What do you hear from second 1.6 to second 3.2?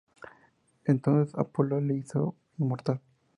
la hizo inmortal.